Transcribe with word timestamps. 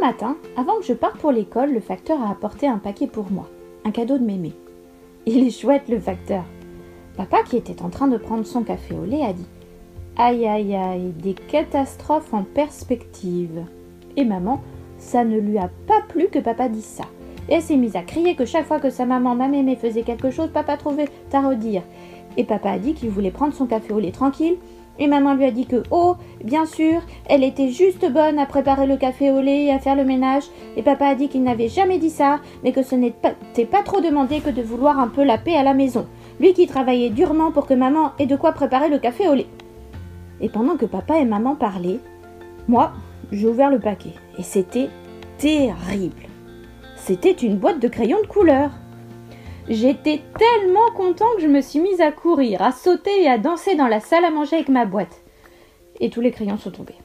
matin, 0.00 0.36
avant 0.56 0.78
que 0.78 0.84
je 0.84 0.92
parte 0.92 1.18
pour 1.18 1.30
l'école, 1.30 1.72
le 1.72 1.80
facteur 1.80 2.20
a 2.22 2.30
apporté 2.30 2.66
un 2.66 2.78
paquet 2.78 3.06
pour 3.06 3.30
moi, 3.30 3.48
un 3.84 3.90
cadeau 3.90 4.18
de 4.18 4.24
mémé. 4.24 4.52
Il 5.26 5.46
est 5.46 5.50
chouette 5.50 5.88
le 5.88 6.00
facteur. 6.00 6.44
Papa, 7.16 7.42
qui 7.42 7.56
était 7.56 7.82
en 7.82 7.90
train 7.90 8.08
de 8.08 8.16
prendre 8.16 8.46
son 8.46 8.62
café 8.62 8.94
au 8.94 9.04
lait, 9.04 9.22
a 9.22 9.32
dit 9.32 9.46
Aïe 10.16 10.46
aïe 10.46 10.74
aïe, 10.74 11.12
des 11.22 11.34
catastrophes 11.34 12.32
en 12.32 12.42
perspective. 12.42 13.64
Et 14.16 14.24
maman, 14.24 14.60
ça 14.98 15.24
ne 15.24 15.38
lui 15.38 15.58
a 15.58 15.70
pas 15.86 16.00
plu 16.08 16.28
que 16.28 16.38
papa 16.38 16.68
dise 16.68 16.84
ça. 16.84 17.04
Et 17.48 17.54
elle 17.54 17.62
s'est 17.62 17.76
mise 17.76 17.96
à 17.96 18.02
crier 18.02 18.34
que 18.34 18.44
chaque 18.44 18.66
fois 18.66 18.80
que 18.80 18.90
sa 18.90 19.06
maman, 19.06 19.34
ma 19.34 19.48
mémé, 19.48 19.76
faisait 19.76 20.02
quelque 20.02 20.30
chose, 20.30 20.50
papa 20.52 20.76
trouvait 20.76 21.08
à 21.32 21.40
redire. 21.46 21.82
Et 22.36 22.44
papa 22.44 22.70
a 22.70 22.78
dit 22.78 22.94
qu'il 22.94 23.10
voulait 23.10 23.30
prendre 23.30 23.54
son 23.54 23.66
café 23.66 23.92
au 23.92 23.98
lait 23.98 24.12
tranquille. 24.12 24.56
Et 25.00 25.06
maman 25.06 25.34
lui 25.34 25.46
a 25.46 25.50
dit 25.50 25.64
que, 25.64 25.82
oh, 25.90 26.16
bien 26.44 26.66
sûr, 26.66 27.00
elle 27.26 27.42
était 27.42 27.70
juste 27.70 28.08
bonne 28.12 28.38
à 28.38 28.44
préparer 28.44 28.86
le 28.86 28.98
café 28.98 29.30
au 29.30 29.40
lait 29.40 29.64
et 29.64 29.72
à 29.72 29.78
faire 29.78 29.96
le 29.96 30.04
ménage. 30.04 30.44
Et 30.76 30.82
papa 30.82 31.06
a 31.06 31.14
dit 31.14 31.28
qu'il 31.28 31.42
n'avait 31.42 31.68
jamais 31.68 31.98
dit 31.98 32.10
ça, 32.10 32.40
mais 32.62 32.72
que 32.72 32.82
ce 32.82 32.94
n'était 32.94 33.64
pas 33.64 33.82
trop 33.82 34.02
demandé 34.02 34.40
que 34.40 34.50
de 34.50 34.60
vouloir 34.60 35.00
un 35.00 35.08
peu 35.08 35.24
la 35.24 35.38
paix 35.38 35.56
à 35.56 35.62
la 35.62 35.72
maison. 35.72 36.06
Lui 36.38 36.52
qui 36.52 36.66
travaillait 36.66 37.08
durement 37.08 37.50
pour 37.50 37.66
que 37.66 37.74
maman 37.74 38.12
ait 38.18 38.26
de 38.26 38.36
quoi 38.36 38.52
préparer 38.52 38.90
le 38.90 38.98
café 38.98 39.26
au 39.26 39.34
lait. 39.34 39.48
Et 40.42 40.50
pendant 40.50 40.76
que 40.76 40.86
papa 40.86 41.18
et 41.18 41.24
maman 41.24 41.56
parlaient, 41.56 42.00
moi, 42.68 42.92
j'ai 43.32 43.48
ouvert 43.48 43.70
le 43.70 43.80
paquet. 43.80 44.12
Et 44.38 44.42
c'était 44.42 44.90
terrible. 45.38 46.28
C'était 46.96 47.32
une 47.32 47.56
boîte 47.56 47.80
de 47.80 47.88
crayons 47.88 48.20
de 48.20 48.26
couleur. 48.26 48.70
J'étais 49.70 50.20
tellement 50.36 50.90
content 50.96 51.26
que 51.36 51.42
je 51.42 51.46
me 51.46 51.60
suis 51.60 51.78
mise 51.78 52.00
à 52.00 52.10
courir, 52.10 52.60
à 52.60 52.72
sauter 52.72 53.22
et 53.22 53.28
à 53.28 53.38
danser 53.38 53.76
dans 53.76 53.86
la 53.86 54.00
salle 54.00 54.24
à 54.24 54.30
manger 54.32 54.56
avec 54.56 54.68
ma 54.68 54.84
boîte. 54.84 55.20
Et 56.00 56.10
tous 56.10 56.20
les 56.20 56.32
crayons 56.32 56.58
sont 56.58 56.72
tombés. 56.72 56.96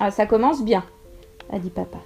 Ah, 0.00 0.10
ça 0.10 0.26
commence 0.26 0.64
bien, 0.64 0.82
a 1.52 1.60
dit 1.60 1.70
papa. 1.70 1.98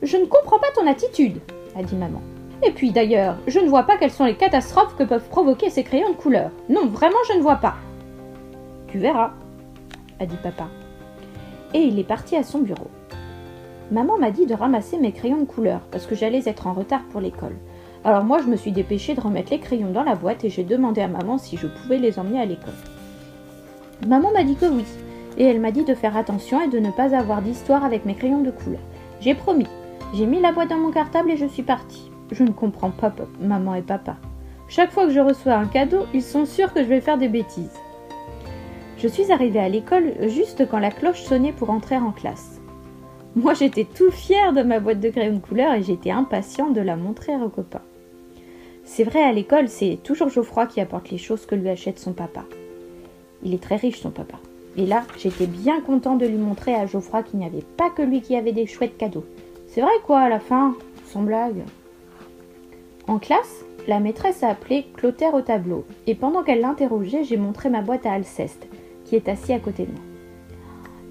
Je 0.00 0.16
ne 0.16 0.24
comprends 0.24 0.58
pas 0.58 0.72
ton 0.74 0.86
attitude, 0.86 1.38
a 1.76 1.82
dit 1.82 1.96
maman. 1.96 2.22
Et 2.62 2.70
puis 2.70 2.92
d'ailleurs, 2.92 3.36
je 3.46 3.58
ne 3.58 3.68
vois 3.68 3.82
pas 3.82 3.98
quelles 3.98 4.10
sont 4.10 4.24
les 4.24 4.36
catastrophes 4.36 4.96
que 4.96 5.04
peuvent 5.04 5.28
provoquer 5.28 5.68
ces 5.68 5.84
crayons 5.84 6.12
de 6.12 6.16
couleur. 6.16 6.50
Non, 6.70 6.86
vraiment, 6.86 7.18
je 7.28 7.36
ne 7.36 7.42
vois 7.42 7.56
pas. 7.56 7.74
Tu 8.88 8.96
verras, 8.96 9.32
a 10.18 10.24
dit 10.24 10.38
papa. 10.42 10.68
Et 11.74 11.80
il 11.80 11.98
est 11.98 12.04
parti 12.04 12.36
à 12.36 12.42
son 12.42 12.60
bureau. 12.60 12.88
Maman 13.90 14.16
m'a 14.16 14.30
dit 14.30 14.46
de 14.46 14.54
ramasser 14.54 14.96
mes 14.96 15.12
crayons 15.12 15.40
de 15.40 15.44
couleur 15.44 15.80
parce 15.90 16.06
que 16.06 16.14
j'allais 16.14 16.48
être 16.48 16.66
en 16.66 16.72
retard 16.72 17.02
pour 17.12 17.20
l'école. 17.20 17.56
Alors 18.04 18.22
moi, 18.22 18.38
je 18.42 18.48
me 18.48 18.56
suis 18.56 18.72
dépêchée 18.72 19.14
de 19.14 19.20
remettre 19.20 19.50
les 19.50 19.60
crayons 19.60 19.90
dans 19.90 20.02
la 20.02 20.14
boîte 20.14 20.44
et 20.44 20.50
j'ai 20.50 20.62
demandé 20.62 21.00
à 21.00 21.08
maman 21.08 21.38
si 21.38 21.56
je 21.56 21.66
pouvais 21.66 21.96
les 21.96 22.18
emmener 22.18 22.38
à 22.38 22.44
l'école. 22.44 22.74
Maman 24.06 24.30
m'a 24.32 24.44
dit 24.44 24.56
que 24.56 24.66
oui, 24.66 24.84
et 25.38 25.44
elle 25.44 25.60
m'a 25.60 25.70
dit 25.70 25.84
de 25.84 25.94
faire 25.94 26.16
attention 26.16 26.60
et 26.60 26.68
de 26.68 26.78
ne 26.78 26.90
pas 26.90 27.16
avoir 27.16 27.40
d'histoire 27.40 27.82
avec 27.82 28.04
mes 28.04 28.14
crayons 28.14 28.42
de 28.42 28.50
couleur. 28.50 28.80
J'ai 29.20 29.34
promis. 29.34 29.66
J'ai 30.12 30.26
mis 30.26 30.40
la 30.40 30.52
boîte 30.52 30.68
dans 30.68 30.76
mon 30.76 30.90
cartable 30.90 31.30
et 31.30 31.38
je 31.38 31.46
suis 31.46 31.62
partie. 31.62 32.10
Je 32.30 32.42
ne 32.42 32.50
comprends 32.50 32.90
pas 32.90 33.10
maman 33.40 33.74
et 33.74 33.82
papa. 33.82 34.16
Chaque 34.68 34.92
fois 34.92 35.06
que 35.06 35.12
je 35.12 35.20
reçois 35.20 35.54
un 35.54 35.66
cadeau, 35.66 36.04
ils 36.12 36.22
sont 36.22 36.44
sûrs 36.44 36.74
que 36.74 36.82
je 36.82 36.88
vais 36.88 37.00
faire 37.00 37.18
des 37.18 37.28
bêtises. 37.28 37.78
Je 38.98 39.08
suis 39.08 39.32
arrivée 39.32 39.60
à 39.60 39.68
l'école 39.70 40.28
juste 40.28 40.68
quand 40.70 40.78
la 40.78 40.90
cloche 40.90 41.22
sonnait 41.22 41.52
pour 41.52 41.70
entrer 41.70 41.96
en 41.96 42.12
classe. 42.12 42.60
Moi 43.34 43.54
j'étais 43.54 43.84
tout 43.84 44.10
fière 44.10 44.52
de 44.52 44.62
ma 44.62 44.78
boîte 44.78 45.00
de 45.00 45.08
crayons 45.08 45.36
de 45.36 45.40
couleur 45.40 45.72
et 45.72 45.82
j'étais 45.82 46.10
impatiente 46.10 46.74
de 46.74 46.80
la 46.82 46.96
montrer 46.96 47.34
aux 47.36 47.48
copains. 47.48 47.82
C'est 48.84 49.04
vrai, 49.04 49.22
à 49.22 49.32
l'école, 49.32 49.68
c'est 49.68 49.98
toujours 50.02 50.28
Geoffroy 50.28 50.66
qui 50.66 50.80
apporte 50.80 51.10
les 51.10 51.18
choses 51.18 51.46
que 51.46 51.54
lui 51.54 51.68
achète 51.68 51.98
son 51.98 52.12
papa. 52.12 52.44
Il 53.42 53.54
est 53.54 53.62
très 53.62 53.76
riche, 53.76 54.00
son 54.00 54.10
papa. 54.10 54.38
Et 54.76 54.86
là, 54.86 55.04
j'étais 55.18 55.46
bien 55.46 55.80
content 55.80 56.16
de 56.16 56.26
lui 56.26 56.36
montrer 56.36 56.74
à 56.74 56.86
Geoffroy 56.86 57.22
qu'il 57.22 57.38
n'y 57.38 57.46
avait 57.46 57.64
pas 57.76 57.90
que 57.90 58.02
lui 58.02 58.20
qui 58.20 58.36
avait 58.36 58.52
des 58.52 58.66
chouettes 58.66 58.96
cadeaux. 58.96 59.24
C'est 59.68 59.80
vrai 59.80 59.92
quoi, 60.04 60.20
à 60.20 60.28
la 60.28 60.40
fin, 60.40 60.74
sans 61.06 61.22
blague? 61.22 61.62
En 63.06 63.18
classe, 63.18 63.64
la 63.86 64.00
maîtresse 64.00 64.42
a 64.42 64.48
appelé 64.48 64.86
Clotaire 64.96 65.34
au 65.34 65.42
tableau, 65.42 65.84
et 66.06 66.14
pendant 66.14 66.42
qu'elle 66.42 66.60
l'interrogeait, 66.60 67.24
j'ai 67.24 67.36
montré 67.36 67.70
ma 67.70 67.82
boîte 67.82 68.06
à 68.06 68.12
Alceste, 68.12 68.66
qui 69.04 69.16
est 69.16 69.28
assis 69.28 69.52
à 69.52 69.58
côté 69.58 69.84
de 69.84 69.92
moi. 69.92 70.00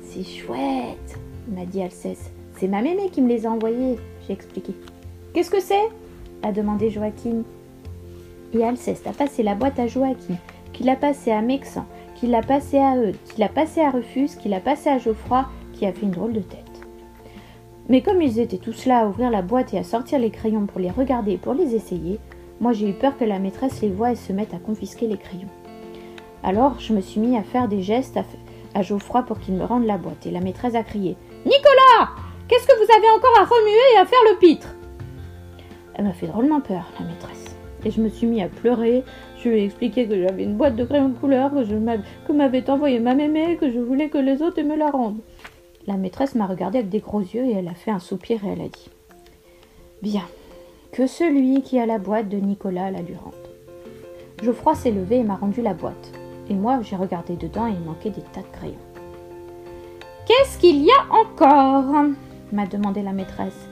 C'est 0.01 0.23
chouette, 0.23 1.19
m'a 1.50 1.66
dit 1.66 1.81
Alceste. 1.81 2.31
C'est 2.57 2.67
ma 2.67 2.81
mémé 2.81 3.09
qui 3.09 3.22
me 3.22 3.29
les 3.29 3.45
a 3.45 3.51
envoyés, 3.51 3.97
j'ai 4.28 4.33
expliqué. 4.33 4.73
Qu'est-ce 5.33 5.51
que 5.51 5.62
c'est? 5.62 5.89
a 6.44 6.51
demandé 6.51 6.89
Joachim. 6.89 7.44
Et 8.53 8.63
Alceste 8.63 9.07
a 9.07 9.13
passé 9.13 9.41
la 9.41 9.55
boîte 9.55 9.79
à 9.79 9.87
Joachim, 9.87 10.37
qui 10.73 10.83
l'a 10.83 10.95
passée 10.95 11.31
à 11.31 11.41
Mexan, 11.41 11.85
qui 12.15 12.27
l'a 12.27 12.41
passée 12.41 12.77
à 12.77 12.95
Eudes, 12.95 13.17
qui 13.25 13.39
l'a 13.39 13.49
passée 13.49 13.81
à 13.81 13.89
Rufus, 13.89 14.37
qui 14.39 14.47
l'a 14.47 14.59
passée 14.59 14.89
à 14.89 14.99
Geoffroy, 14.99 15.45
qui 15.73 15.87
a 15.87 15.91
fait 15.91 16.03
une 16.03 16.11
drôle 16.11 16.33
de 16.33 16.39
tête. 16.39 16.59
Mais 17.89 18.01
comme 18.01 18.21
ils 18.21 18.39
étaient 18.39 18.57
tous 18.57 18.85
là 18.85 18.99
à 18.99 19.07
ouvrir 19.07 19.31
la 19.31 19.41
boîte 19.41 19.73
et 19.73 19.79
à 19.79 19.83
sortir 19.83 20.19
les 20.19 20.29
crayons 20.29 20.67
pour 20.67 20.79
les 20.79 20.91
regarder 20.91 21.33
et 21.33 21.37
pour 21.37 21.53
les 21.55 21.73
essayer, 21.73 22.19
moi 22.61 22.73
j'ai 22.73 22.89
eu 22.89 22.93
peur 22.93 23.17
que 23.17 23.25
la 23.25 23.39
maîtresse 23.39 23.81
les 23.81 23.89
voie 23.89 24.11
et 24.11 24.15
se 24.15 24.31
mette 24.31 24.53
à 24.53 24.59
confisquer 24.59 25.07
les 25.07 25.17
crayons. 25.17 25.49
Alors 26.43 26.79
je 26.79 26.93
me 26.93 27.01
suis 27.01 27.19
mis 27.19 27.35
à 27.35 27.43
faire 27.43 27.67
des 27.67 27.81
gestes 27.81 28.17
à, 28.17 28.23
à 28.75 28.83
Geoffroy 28.83 29.23
pour 29.23 29.39
qu'il 29.39 29.55
me 29.55 29.65
rende 29.65 29.85
la 29.85 29.97
boîte, 29.97 30.27
et 30.27 30.31
la 30.31 30.41
maîtresse 30.41 30.75
a 30.75 30.83
crié 30.83 31.17
Nicolas 31.45 32.11
Qu'est-ce 32.47 32.67
que 32.67 32.77
vous 32.77 32.91
avez 32.95 33.09
encore 33.09 33.39
à 33.39 33.45
remuer 33.45 33.95
et 33.95 33.97
à 33.97 34.05
faire 34.05 34.19
le 34.31 34.37
pitre? 34.37 34.75
Elle 35.95 36.05
m'a 36.05 36.13
fait 36.13 36.27
drôlement 36.27 36.61
peur, 36.61 36.91
la 36.99 37.05
maîtresse 37.05 37.42
et 37.85 37.91
je 37.91 38.01
me 38.01 38.09
suis 38.09 38.27
mis 38.27 38.41
à 38.41 38.47
pleurer. 38.47 39.03
Je 39.38 39.49
lui 39.49 39.59
ai 39.59 39.66
expliqué 39.66 40.07
que 40.07 40.21
j'avais 40.21 40.44
une 40.44 40.55
boîte 40.55 40.75
de 40.75 40.85
crayons 40.85 41.09
de 41.09 41.17
couleur 41.17 41.51
que, 41.51 42.31
m'avait 42.31 42.69
envoyé 42.69 42.99
ma 42.99 43.13
mémé, 43.13 43.57
que 43.57 43.71
je 43.71 43.79
voulais 43.79 44.09
que 44.09 44.17
les 44.17 44.41
autres 44.41 44.61
me 44.61 44.75
la 44.75 44.89
rendent. 44.89 45.19
La 45.85 45.97
maîtresse 45.97 46.35
m'a 46.35 46.47
regardé 46.47 46.79
avec 46.79 46.89
des 46.89 46.99
gros 46.99 47.19
yeux 47.19 47.45
et 47.45 47.53
elle 47.53 47.67
a 47.67 47.73
fait 47.73 47.91
un 47.91 47.99
soupir 47.99 48.44
et 48.45 48.49
elle 48.49 48.61
a 48.61 48.69
dit 48.69 48.89
Bien, 50.01 50.23
que 50.91 51.07
celui 51.07 51.61
qui 51.61 51.79
a 51.79 51.85
la 51.85 51.97
boîte 51.97 52.29
de 52.29 52.38
Nicolas 52.38 52.91
la 52.91 53.01
lui 53.01 53.16
rende. 53.16 53.33
Geoffroy 54.41 54.75
s'est 54.75 54.91
levé 54.91 55.17
et 55.17 55.23
m'a 55.23 55.35
rendu 55.35 55.61
la 55.61 55.73
boîte. 55.73 56.11
Et 56.50 56.53
moi, 56.53 56.79
j'ai 56.81 56.95
regardé 56.95 57.35
dedans 57.35 57.67
et 57.67 57.71
il 57.71 57.85
manquait 57.85 58.09
des 58.09 58.21
tas 58.21 58.41
de 58.41 58.57
crayons. 58.57 58.75
Qu'est-ce 60.25 60.57
qu'il 60.57 60.83
y 60.83 60.91
a 60.91 61.13
encore? 61.13 62.05
m'a 62.51 62.65
demandé 62.67 63.01
la 63.01 63.13
maîtresse. 63.13 63.67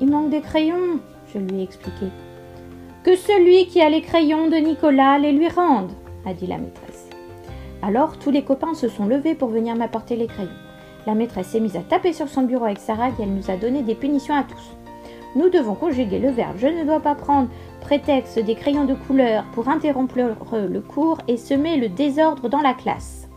Il 0.00 0.10
manque 0.10 0.30
des 0.30 0.40
crayons, 0.40 1.00
je 1.32 1.38
lui 1.38 1.60
ai 1.60 1.62
expliqué. 1.62 2.06
Que 3.06 3.14
celui 3.14 3.68
qui 3.68 3.80
a 3.80 3.88
les 3.88 4.02
crayons 4.02 4.48
de 4.48 4.56
Nicolas 4.56 5.16
les 5.20 5.30
lui 5.30 5.48
rende, 5.48 5.92
a 6.24 6.34
dit 6.34 6.48
la 6.48 6.58
maîtresse. 6.58 7.08
Alors 7.80 8.18
tous 8.18 8.32
les 8.32 8.42
copains 8.42 8.74
se 8.74 8.88
sont 8.88 9.06
levés 9.06 9.36
pour 9.36 9.48
venir 9.48 9.76
m'apporter 9.76 10.16
les 10.16 10.26
crayons. 10.26 10.50
La 11.06 11.14
maîtresse 11.14 11.46
s'est 11.46 11.60
mise 11.60 11.76
à 11.76 11.82
taper 11.82 12.12
sur 12.12 12.28
son 12.28 12.42
bureau 12.42 12.64
avec 12.64 12.80
sa 12.80 12.94
règle 12.94 13.20
et 13.20 13.22
elle 13.22 13.32
nous 13.32 13.48
a 13.48 13.56
donné 13.56 13.82
des 13.82 13.94
punitions 13.94 14.34
à 14.34 14.42
tous. 14.42 14.72
Nous 15.36 15.48
devons 15.50 15.76
conjuguer 15.76 16.18
le 16.18 16.30
verbe 16.30 16.56
je 16.58 16.66
ne 16.66 16.82
dois 16.82 16.98
pas 16.98 17.14
prendre 17.14 17.48
prétexte 17.80 18.40
des 18.40 18.56
crayons 18.56 18.86
de 18.86 18.94
couleur 18.94 19.44
pour 19.54 19.68
interrompre 19.68 20.18
le 20.18 20.80
cours 20.80 21.18
et 21.28 21.36
semer 21.36 21.76
le 21.76 21.88
désordre 21.88 22.48
dans 22.48 22.60
la 22.60 22.74
classe. 22.74 23.28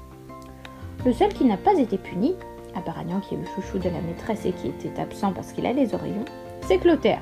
Le 1.05 1.13
seul 1.13 1.31
qui 1.31 1.45
n'a 1.45 1.57
pas 1.57 1.77
été 1.77 1.99
puni, 1.99 2.33
à 2.73 2.81
qui 2.81 3.35
est 3.35 3.37
le 3.37 3.45
chouchou 3.53 3.77
de 3.77 3.89
la 3.89 4.01
maîtresse 4.01 4.47
et 4.47 4.51
qui 4.51 4.69
était 4.69 4.99
absent 4.99 5.31
parce 5.31 5.51
qu'il 5.51 5.67
a 5.67 5.73
les 5.73 5.93
oreillons, 5.93 6.25
c'est 6.61 6.79
Clotaire, 6.79 7.21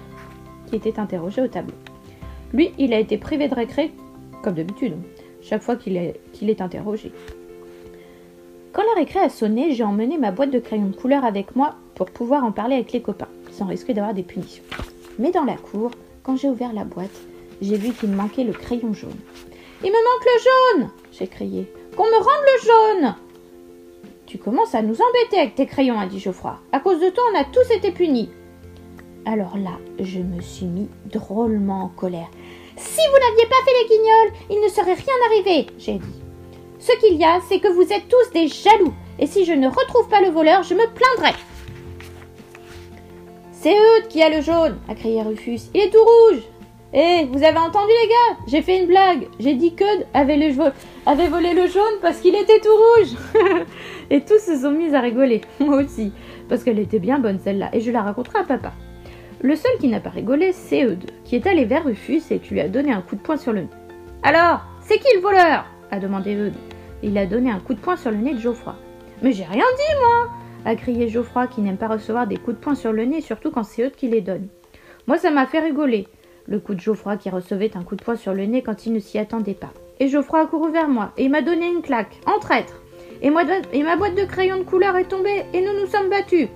qui 0.67 0.77
était 0.77 0.97
interrogé 0.97 1.41
au 1.41 1.47
tableau. 1.49 1.75
Lui, 2.53 2.71
il 2.77 2.93
a 2.93 2.99
été 2.99 3.17
privé 3.17 3.47
de 3.47 3.55
récré, 3.55 3.91
comme 4.43 4.55
d'habitude, 4.55 4.95
chaque 5.41 5.61
fois 5.61 5.75
qu'il 5.75 5.97
est, 5.97 6.61
interrogé. 6.61 7.11
Quand 8.73 8.83
la 8.83 8.99
récré 8.99 9.19
a 9.19 9.29
sonné, 9.29 9.73
j'ai 9.73 9.83
emmené 9.83 10.17
ma 10.17 10.31
boîte 10.31 10.51
de 10.51 10.59
crayons 10.59 10.87
de 10.87 10.95
couleur 10.95 11.25
avec 11.25 11.55
moi 11.55 11.75
pour 11.95 12.07
pouvoir 12.07 12.43
en 12.43 12.51
parler 12.51 12.75
avec 12.75 12.91
les 12.91 13.01
copains, 13.01 13.27
sans 13.51 13.65
risquer 13.65 13.93
d'avoir 13.93 14.13
des 14.13 14.23
punitions. 14.23 14.63
Mais 15.19 15.31
dans 15.31 15.45
la 15.45 15.57
cour, 15.57 15.91
quand 16.23 16.35
j'ai 16.35 16.47
ouvert 16.47 16.73
la 16.73 16.83
boîte, 16.83 17.09
j'ai 17.61 17.77
vu 17.77 17.91
qu'il 17.91 18.09
manquait 18.09 18.43
le 18.43 18.53
crayon 18.53 18.93
jaune. 18.93 19.19
Il 19.83 19.91
me 19.91 20.03
manque 20.03 20.25
le 20.25 20.81
jaune 20.81 20.89
j'ai 21.17 21.27
crié. 21.27 21.71
Qu'on 21.95 22.05
me 22.05 22.17
rende 22.17 22.45
le 22.45 23.01
jaune 23.01 23.15
Tu 24.25 24.37
commences 24.37 24.75
à 24.75 24.81
nous 24.81 24.95
embêter 24.95 25.39
avec 25.39 25.55
tes 25.55 25.65
crayons, 25.65 25.99
a 25.99 26.05
dit 26.05 26.19
Geoffroy. 26.19 26.59
À 26.71 26.79
cause 26.79 26.99
de 26.99 27.09
toi, 27.09 27.23
on 27.33 27.39
a 27.39 27.43
tous 27.45 27.71
été 27.73 27.91
punis. 27.91 28.29
Alors 29.29 29.57
là, 29.57 29.77
je 29.99 30.19
me 30.19 30.39
suis 30.39 30.67
mis 30.67 30.87
drôlement 31.11 31.83
en 31.83 31.87
colère. 31.89 32.29
Si 32.77 33.01
vous 33.09 33.19
n'aviez 33.19 33.45
pas 33.49 33.65
fait 33.65 33.73
les 33.81 33.89
guignols, 33.89 34.33
il 34.49 34.61
ne 34.63 34.69
serait 34.69 34.93
rien 34.93 35.13
arrivé, 35.25 35.67
j'ai 35.77 35.95
dit. 35.95 36.21
Ce 36.79 36.97
qu'il 37.01 37.17
y 37.17 37.25
a, 37.25 37.41
c'est 37.49 37.59
que 37.59 37.67
vous 37.67 37.91
êtes 37.91 38.07
tous 38.07 38.31
des 38.33 38.47
jaloux, 38.47 38.93
et 39.19 39.27
si 39.27 39.43
je 39.43 39.51
ne 39.51 39.67
retrouve 39.67 40.07
pas 40.07 40.21
le 40.21 40.29
voleur, 40.29 40.63
je 40.63 40.75
me 40.75 40.87
plaindrai. 40.93 41.35
C'est 43.51 43.75
Eudes 43.75 44.07
qui 44.07 44.23
a 44.23 44.29
le 44.29 44.41
jaune, 44.41 44.77
a 44.87 44.95
crié 44.95 45.21
Rufus. 45.21 45.59
Il 45.73 45.81
est 45.81 45.89
tout 45.89 46.05
rouge. 46.05 46.43
Eh, 46.93 47.25
vous 47.25 47.43
avez 47.43 47.57
entendu 47.57 47.91
les 48.01 48.07
gars? 48.07 48.37
J'ai 48.47 48.61
fait 48.61 48.79
une 48.79 48.87
blague. 48.87 49.27
J'ai 49.41 49.55
dit 49.55 49.75
qu'Eudes 49.75 50.07
avait, 50.13 50.39
avait 51.05 51.27
volé 51.27 51.53
le 51.53 51.67
jaune 51.67 51.99
parce 52.01 52.19
qu'il 52.19 52.33
était 52.33 52.61
tout 52.61 52.69
rouge. 52.69 53.65
et 54.09 54.21
tous 54.21 54.39
se 54.39 54.61
sont 54.61 54.71
mis 54.71 54.95
à 54.95 55.01
rigoler, 55.01 55.41
moi 55.59 55.83
aussi, 55.83 56.13
parce 56.47 56.63
qu'elle 56.63 56.79
était 56.79 56.99
bien 56.99 57.19
bonne 57.19 57.39
celle-là, 57.39 57.71
et 57.73 57.81
je 57.81 57.91
la 57.91 58.03
raconterai 58.03 58.39
à 58.39 58.43
papa. 58.43 58.71
Le 59.41 59.55
seul 59.55 59.77
qui 59.79 59.87
n'a 59.87 59.99
pas 59.99 60.09
rigolé, 60.09 60.51
c'est 60.51 60.83
Eudes, 60.83 61.11
qui 61.23 61.35
est 61.35 61.45
allé 61.45 61.65
vers 61.65 61.85
Rufus 61.85 62.21
et 62.31 62.39
qui 62.39 62.53
lui 62.53 62.61
a 62.61 62.69
donné 62.69 62.91
un 62.91 63.01
coup 63.01 63.15
de 63.15 63.21
poing 63.21 63.37
sur 63.37 63.53
le 63.53 63.61
nez. 63.61 63.69
Alors, 64.23 64.61
c'est 64.81 64.97
qui 64.97 65.15
le 65.15 65.21
voleur? 65.21 65.65
a 65.91 65.99
demandé 65.99 66.35
Eudes. 66.35 66.55
Il 67.03 67.17
a 67.17 67.25
donné 67.25 67.51
un 67.51 67.59
coup 67.59 67.73
de 67.73 67.79
poing 67.79 67.95
sur 67.95 68.11
le 68.11 68.17
nez 68.17 68.33
de 68.33 68.39
Geoffroy. 68.39 68.75
Mais 69.21 69.31
j'ai 69.31 69.45
rien 69.45 69.65
dit, 69.77 69.95
moi 69.99 70.29
a 70.65 70.75
crié 70.75 71.07
Geoffroy 71.07 71.47
qui 71.47 71.61
n'aime 71.61 71.77
pas 71.77 71.87
recevoir 71.87 72.27
des 72.27 72.35
coups 72.35 72.57
de 72.57 72.61
poing 72.61 72.75
sur 72.75 72.91
le 72.91 73.05
nez, 73.05 73.21
surtout 73.21 73.51
quand 73.51 73.63
c'est 73.63 73.83
eux 73.83 73.91
qui 73.95 74.09
les 74.09 74.19
donnent. 74.19 74.49
Moi, 75.07 75.17
ça 75.17 75.31
m'a 75.31 75.45
fait 75.45 75.59
rigoler. 75.59 76.07
Le 76.45 76.59
coup 76.59 76.75
de 76.75 76.79
Geoffroy 76.79 77.15
qui 77.15 77.29
recevait 77.29 77.77
un 77.77 77.83
coup 77.83 77.95
de 77.95 78.03
poing 78.03 78.17
sur 78.17 78.33
le 78.33 78.45
nez 78.45 78.61
quand 78.61 78.85
il 78.85 78.91
ne 78.91 78.99
s'y 78.99 79.17
attendait 79.17 79.53
pas. 79.53 79.71
Et 79.99 80.09
Geoffroy 80.09 80.41
a 80.41 80.45
couru 80.45 80.71
vers 80.71 80.89
moi 80.89 81.13
et 81.17 81.25
il 81.25 81.31
m'a 81.31 81.41
donné 81.41 81.67
une 81.67 81.81
claque, 81.81 82.19
en 82.25 82.39
traître. 82.39 82.81
Et, 83.21 83.27
et 83.27 83.83
ma 83.83 83.95
boîte 83.95 84.15
de 84.15 84.25
crayons 84.25 84.57
de 84.57 84.63
couleur 84.63 84.95
est 84.97 85.05
tombée 85.07 85.45
et 85.53 85.61
nous 85.61 85.79
nous 85.79 85.87
sommes 85.87 86.09
battus. 86.09 86.49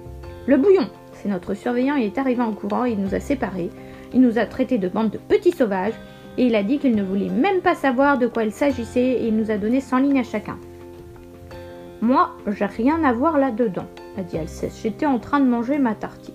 Le 0.46 0.58
bouillon, 0.58 0.90
c'est 1.22 1.30
notre 1.30 1.54
surveillant, 1.54 1.96
il 1.96 2.06
est 2.06 2.18
arrivé 2.18 2.42
en 2.42 2.54
courant, 2.54 2.86
il 2.86 3.00
nous 3.00 3.14
a 3.14 3.20
séparés, 3.20 3.70
il 4.14 4.22
nous 4.22 4.40
a 4.40 4.46
traités 4.46 4.78
de 4.78 4.88
bande 4.88 5.12
de 5.12 5.18
petits 5.18 5.52
sauvages 5.52 5.94
et 6.38 6.46
il 6.46 6.56
a 6.56 6.64
dit 6.64 6.80
qu'il 6.80 6.96
ne 6.96 7.04
voulait 7.04 7.30
même 7.30 7.62
pas 7.62 7.76
savoir 7.76 8.18
de 8.18 8.28
quoi 8.28 8.44
il 8.44 8.52
s'agissait 8.52 9.00
et 9.02 9.28
il 9.28 9.36
nous 9.36 9.52
a 9.52 9.58
donné 9.58 9.82
100 9.82 10.00
lignes 10.00 10.20
à 10.20 10.24
chacun. 10.24 10.58
Moi, 12.02 12.32
j'ai 12.48 12.66
rien 12.66 13.04
à 13.04 13.14
voir 13.14 13.38
là-dedans, 13.38 13.86
a 14.18 14.24
dit 14.24 14.38
Alceste. 14.38 14.82
J'étais 14.82 15.06
en 15.06 15.20
train 15.20 15.40
de 15.40 15.46
manger 15.46 15.78
ma 15.78 15.94
tartine. 15.94 16.34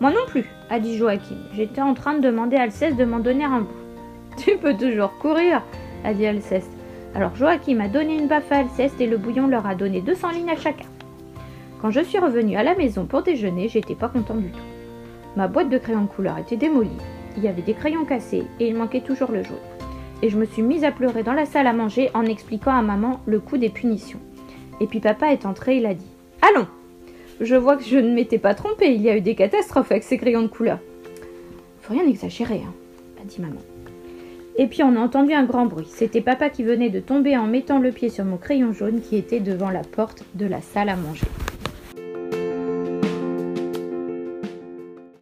Moi 0.00 0.10
non 0.10 0.24
plus, 0.26 0.46
a 0.70 0.78
dit 0.78 0.96
Joachim. 0.96 1.36
J'étais 1.54 1.82
en 1.82 1.94
train 1.94 2.14
de 2.14 2.20
demander 2.20 2.56
à 2.56 2.62
Alceste 2.62 2.96
de 2.96 3.04
m'en 3.04 3.18
donner 3.18 3.44
un 3.44 3.60
bout. 3.60 3.68
Tu 4.38 4.56
peux 4.56 4.74
toujours 4.74 5.16
courir, 5.18 5.62
a 6.04 6.14
dit 6.14 6.26
Alceste. 6.26 6.70
Alors 7.14 7.34
Joachim 7.34 7.80
a 7.80 7.88
donné 7.88 8.18
une 8.18 8.28
baffe 8.28 8.50
à 8.50 8.58
Alceste 8.58 9.00
et 9.00 9.06
le 9.06 9.18
bouillon 9.18 9.46
leur 9.46 9.66
a 9.66 9.74
donné 9.74 10.00
200 10.00 10.30
lignes 10.30 10.50
à 10.50 10.56
chacun. 10.56 10.86
Quand 11.86 11.92
je 11.92 12.00
suis 12.00 12.18
revenue 12.18 12.56
à 12.56 12.64
la 12.64 12.74
maison 12.74 13.06
pour 13.06 13.22
déjeuner, 13.22 13.68
j'étais 13.68 13.94
pas 13.94 14.08
content 14.08 14.34
du 14.34 14.50
tout. 14.50 14.58
Ma 15.36 15.46
boîte 15.46 15.68
de 15.68 15.78
crayons 15.78 16.02
de 16.02 16.08
couleur 16.08 16.36
était 16.36 16.56
démolie, 16.56 16.90
il 17.36 17.44
y 17.44 17.46
avait 17.46 17.62
des 17.62 17.74
crayons 17.74 18.04
cassés 18.04 18.42
et 18.58 18.66
il 18.66 18.74
manquait 18.74 19.02
toujours 19.02 19.30
le 19.30 19.44
jaune. 19.44 19.54
Et 20.20 20.28
je 20.28 20.36
me 20.36 20.46
suis 20.46 20.62
mise 20.62 20.82
à 20.82 20.90
pleurer 20.90 21.22
dans 21.22 21.32
la 21.32 21.46
salle 21.46 21.68
à 21.68 21.72
manger 21.72 22.10
en 22.12 22.26
expliquant 22.26 22.72
à 22.72 22.82
maman 22.82 23.20
le 23.24 23.38
coup 23.38 23.56
des 23.56 23.68
punitions. 23.68 24.18
Et 24.80 24.88
puis 24.88 24.98
papa 24.98 25.28
est 25.28 25.46
entré, 25.46 25.76
il 25.76 25.86
a 25.86 25.94
dit 25.94 26.10
Allons 26.42 26.66
Je 27.40 27.54
vois 27.54 27.76
que 27.76 27.84
je 27.84 27.98
ne 27.98 28.12
m'étais 28.12 28.38
pas 28.38 28.54
trompée, 28.56 28.92
il 28.92 29.02
y 29.02 29.08
a 29.08 29.16
eu 29.16 29.20
des 29.20 29.36
catastrophes 29.36 29.92
avec 29.92 30.02
ces 30.02 30.18
crayons 30.18 30.42
de 30.42 30.48
couleur. 30.48 30.80
Faut 31.82 31.94
rien 31.94 32.08
exagérer, 32.08 32.62
hein, 32.66 32.74
a 33.22 33.24
dit 33.24 33.40
maman. 33.40 33.60
Et 34.56 34.66
puis 34.66 34.82
on 34.82 34.96
a 34.96 35.00
entendu 35.00 35.34
un 35.34 35.44
grand 35.44 35.66
bruit. 35.66 35.86
C'était 35.88 36.20
papa 36.20 36.50
qui 36.50 36.64
venait 36.64 36.90
de 36.90 36.98
tomber 36.98 37.36
en 37.36 37.46
mettant 37.46 37.78
le 37.78 37.92
pied 37.92 38.08
sur 38.08 38.24
mon 38.24 38.38
crayon 38.38 38.72
jaune 38.72 39.02
qui 39.02 39.16
était 39.16 39.38
devant 39.38 39.70
la 39.70 39.82
porte 39.82 40.24
de 40.34 40.46
la 40.46 40.60
salle 40.60 40.88
à 40.88 40.96
manger. 40.96 41.28